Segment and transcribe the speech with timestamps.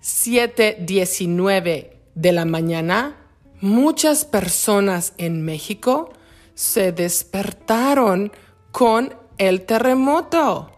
[0.00, 3.18] 7.19 de la mañana,
[3.60, 6.10] muchas personas en México
[6.54, 8.32] se despertaron
[8.72, 10.70] con el terremoto.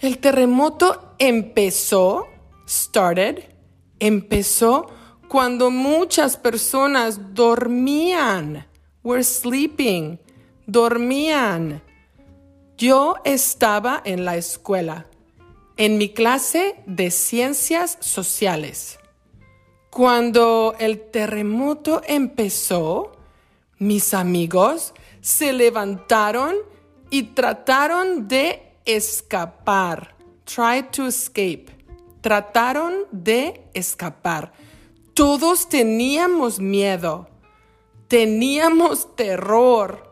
[0.00, 2.28] El terremoto empezó,
[2.68, 3.42] started,
[4.00, 4.88] empezó
[5.28, 8.66] cuando muchas personas dormían,
[9.02, 10.18] were sleeping
[10.66, 11.82] dormían.
[12.76, 15.06] Yo estaba en la escuela,
[15.76, 18.98] en mi clase de ciencias sociales.
[19.90, 23.12] Cuando el terremoto empezó,
[23.78, 26.54] mis amigos se levantaron
[27.10, 30.14] y trataron de escapar.
[30.44, 31.66] Try to escape.
[32.20, 34.52] Trataron de escapar.
[35.14, 37.28] Todos teníamos miedo.
[38.08, 40.05] Teníamos terror.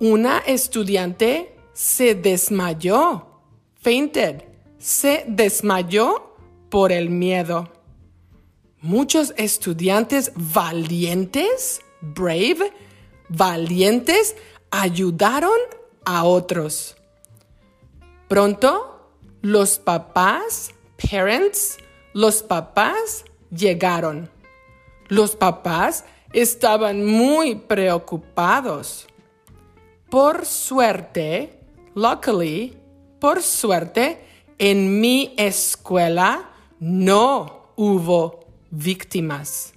[0.00, 3.26] Una estudiante se desmayó,
[3.80, 4.44] fainted,
[4.78, 6.36] se desmayó
[6.68, 7.72] por el miedo.
[8.80, 12.72] Muchos estudiantes valientes, brave,
[13.28, 14.36] valientes,
[14.70, 15.58] ayudaron
[16.04, 16.96] a otros.
[18.28, 19.10] Pronto,
[19.42, 20.70] los papás,
[21.10, 21.78] parents,
[22.12, 24.30] los papás llegaron.
[25.08, 29.07] Los papás estaban muy preocupados.
[30.10, 31.60] Por suerte,
[31.94, 32.74] luckily,
[33.20, 34.24] por suerte,
[34.58, 39.74] en mi escuela no hubo víctimas,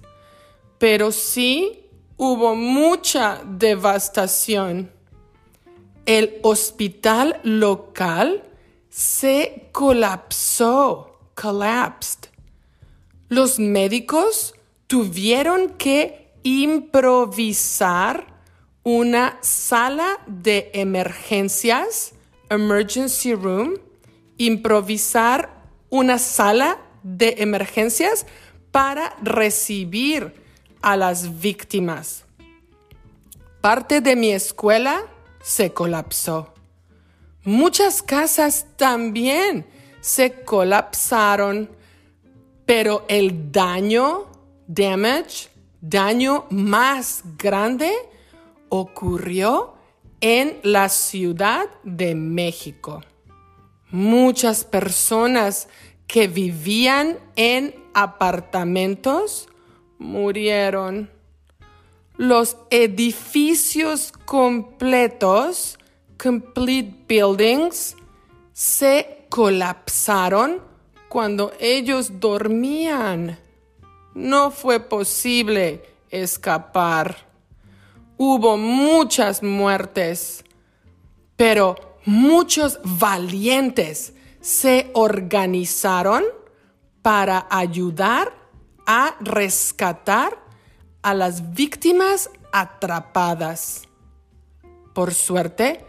[0.78, 4.90] pero sí hubo mucha devastación.
[6.06, 8.44] El hospital local
[8.90, 12.30] se colapsó, collapsed.
[13.28, 14.56] Los médicos
[14.88, 18.31] tuvieron que improvisar
[18.84, 22.14] una sala de emergencias,
[22.50, 23.80] emergency room,
[24.38, 25.50] improvisar
[25.90, 28.26] una sala de emergencias
[28.72, 30.34] para recibir
[30.82, 32.26] a las víctimas.
[33.62, 35.04] Parte de mi escuela
[35.44, 36.54] se colapsó.
[37.44, 39.68] Muchas casas también
[40.00, 41.70] se colapsaron,
[42.66, 44.28] pero el daño,
[44.68, 45.50] damage,
[45.82, 47.92] daño más grande
[48.72, 49.74] ocurrió
[50.22, 53.04] en la Ciudad de México.
[53.92, 55.68] Muchas personas
[56.08, 59.50] que vivían en apartamentos
[60.00, 61.12] murieron.
[62.16, 65.78] Los edificios completos,
[66.18, 67.98] complete buildings,
[68.54, 70.62] se colapsaron
[71.10, 73.38] cuando ellos dormían.
[74.14, 77.31] No fue posible escapar
[78.24, 80.46] hubo muchas muertes,
[81.36, 86.24] pero muchos valientes se organizaron
[87.02, 88.32] para ayudar
[88.86, 90.38] a rescatar
[91.02, 93.88] a las víctimas atrapadas.
[94.94, 95.84] Por suerte,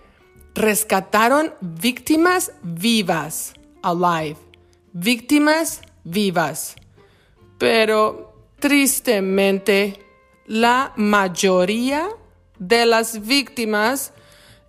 [0.55, 3.53] rescataron víctimas vivas,
[3.83, 4.39] alive,
[4.95, 6.77] víctimas vivas.
[7.59, 10.03] Pero tristemente,
[10.47, 12.09] la mayoría
[12.69, 14.13] de las víctimas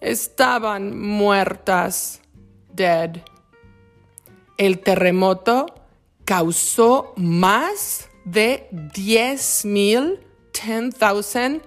[0.01, 2.21] estaban muertas,
[2.73, 3.17] dead.
[4.57, 5.67] El terremoto
[6.25, 10.19] causó más de 10,000,
[10.53, 11.61] 10,000,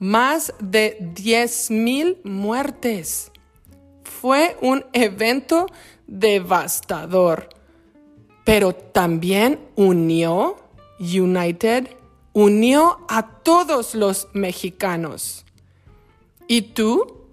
[0.00, 3.30] más de 10,000 muertes.
[4.02, 5.66] Fue un evento
[6.08, 7.50] devastador,
[8.44, 10.56] pero también unió,
[10.98, 11.90] United,
[12.32, 15.44] unió a todos los mexicanos.
[16.50, 17.28] ¿Y tú?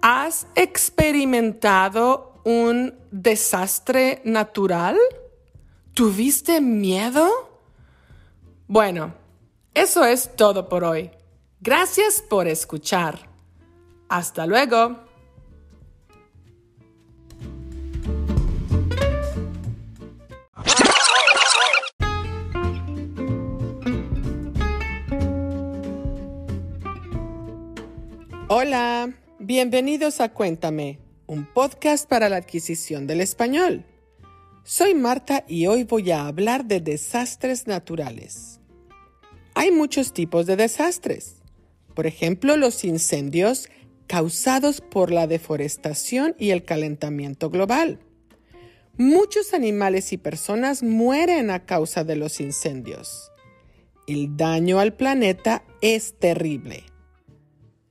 [0.00, 4.96] ¿Has experimentado un desastre natural?
[5.94, 7.28] ¿Tuviste miedo?
[8.68, 9.14] Bueno,
[9.74, 11.10] eso es todo por hoy.
[11.60, 13.28] Gracias por escuchar.
[14.08, 15.05] Hasta luego.
[28.48, 33.84] Hola, bienvenidos a Cuéntame, un podcast para la adquisición del español.
[34.62, 38.60] Soy Marta y hoy voy a hablar de desastres naturales.
[39.54, 41.42] Hay muchos tipos de desastres.
[41.92, 43.68] Por ejemplo, los incendios
[44.06, 47.98] causados por la deforestación y el calentamiento global.
[48.96, 53.32] Muchos animales y personas mueren a causa de los incendios.
[54.06, 56.84] El daño al planeta es terrible.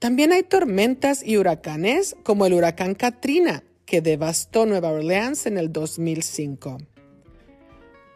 [0.06, 5.74] También hay tormentas y huracanes como el huracán Katrina, que devastó Nueva Orleans en el
[5.74, 6.78] 2005.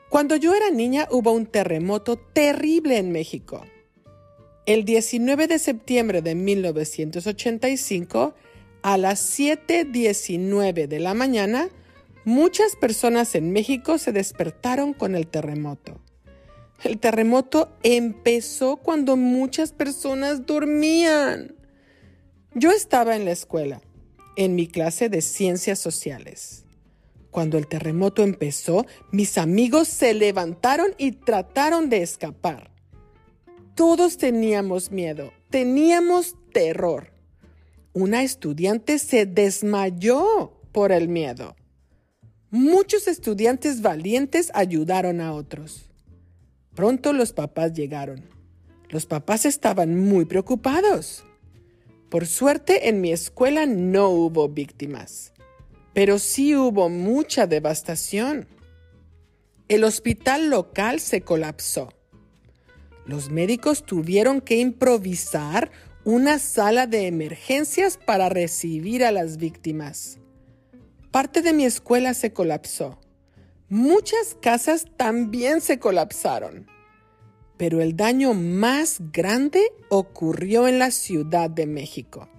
[0.08, 3.66] Cuando yo era niña hubo un terremoto terrible en México.
[4.68, 8.36] El 19 de septiembre de 1985,
[8.84, 11.70] a las 7.19 de la mañana,
[12.24, 16.00] muchas personas en México se despertaron con el terremoto.
[16.84, 21.56] El terremoto empezó cuando muchas personas dormían.
[22.56, 23.80] Yo estaba en la escuela,
[24.36, 26.66] en mi clase de ciencias sociales.
[27.30, 32.72] Cuando el terremoto empezó, mis amigos se levantaron y trataron de escapar.
[33.76, 37.14] Todos teníamos miedo, teníamos terror.
[37.94, 41.56] Una estudiante se desmayó por el miedo.
[42.50, 45.88] Muchos estudiantes valientes ayudaron a otros.
[46.74, 48.24] Pronto los papás llegaron.
[48.90, 51.24] Los papás estaban muy preocupados.
[52.10, 55.32] Por suerte en mi escuela no hubo víctimas,
[55.94, 58.48] pero sí hubo mucha devastación.
[59.68, 61.94] El hospital local se colapsó.
[63.06, 65.70] Los médicos tuvieron que improvisar
[66.04, 70.18] una sala de emergencias para recibir a las víctimas.
[71.12, 73.00] Parte de mi escuela se colapsó.
[73.68, 76.79] Muchas casas también se colapsaron
[77.60, 82.30] pero el daño más grande ocurrió en la Ciudad de México.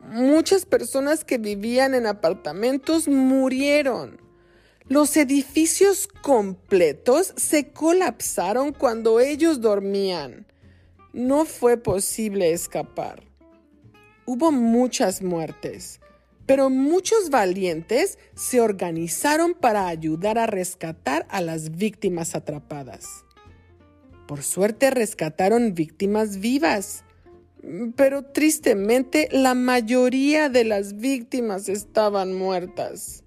[0.00, 4.18] Muchas personas que vivían en apartamentos murieron.
[4.88, 10.46] Los edificios completos se colapsaron cuando ellos dormían.
[11.12, 13.22] No fue posible escapar.
[14.24, 16.00] Hubo muchas muertes,
[16.46, 23.26] pero muchos valientes se organizaron para ayudar a rescatar a las víctimas atrapadas.
[24.26, 27.04] Por suerte rescataron víctimas vivas,
[27.96, 33.24] pero tristemente la mayoría de las víctimas estaban muertas.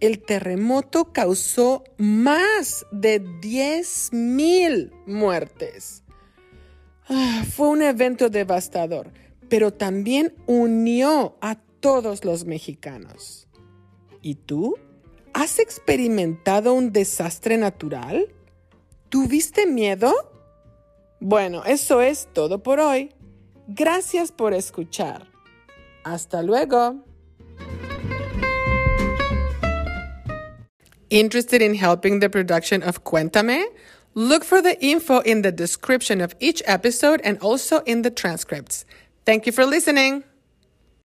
[0.00, 6.04] El terremoto causó más de 10.000 muertes.
[7.08, 9.12] Ah, fue un evento devastador,
[9.48, 13.48] pero también unió a todos los mexicanos.
[14.20, 14.76] ¿Y tú?
[15.32, 18.34] ¿Has experimentado un desastre natural?
[19.08, 20.12] ¿Tuviste miedo?
[21.20, 23.12] Bueno, eso es todo por hoy.
[23.68, 25.26] Gracias por escuchar.
[26.04, 27.04] Hasta luego.
[31.08, 33.64] Interested in helping the production of Cuéntame?
[34.14, 38.84] Look for the info in the description of each episode and also in the transcripts.
[39.24, 40.24] Thank you for listening.